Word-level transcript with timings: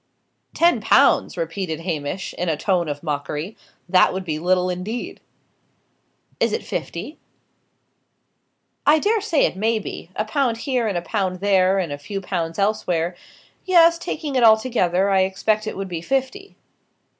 "Ten 0.55 0.81
pounds!" 0.81 1.37
repeated 1.37 1.81
Hamish, 1.81 2.33
in 2.35 2.49
a 2.49 2.57
tone 2.57 2.89
of 2.89 3.03
mockery. 3.03 3.55
"That 3.87 4.11
would 4.11 4.25
be 4.25 4.39
little 4.39 4.67
indeed." 4.67 5.21
"Is 6.39 6.53
it 6.53 6.63
fifty?" 6.63 7.19
"I 8.83 8.97
dare 8.97 9.21
say 9.21 9.45
it 9.45 9.55
may 9.55 9.77
be. 9.77 10.09
A 10.15 10.25
pound 10.25 10.57
here 10.57 10.87
and 10.87 10.97
a 10.97 11.03
pound 11.03 11.39
there, 11.39 11.77
and 11.77 11.91
a 11.91 11.99
few 11.99 12.19
pounds 12.19 12.57
elsewhere 12.57 13.15
yes, 13.63 13.99
taking 13.99 14.33
it 14.35 14.41
altogether, 14.43 15.11
I 15.11 15.19
expect 15.21 15.67
it 15.67 15.77
would 15.77 15.87
be 15.87 16.01
fifty." 16.01 16.55